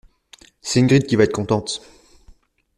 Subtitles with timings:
[0.61, 1.83] C’est Ingrid qui va être contente!